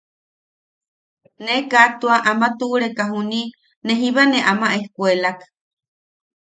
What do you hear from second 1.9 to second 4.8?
tua ama tuʼureka juni ne jiba ne ama